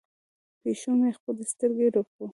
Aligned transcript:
پیشو 0.61 0.91
مې 0.99 1.09
خپلې 1.17 1.43
سترګې 1.51 1.87
رپوي. 1.95 2.27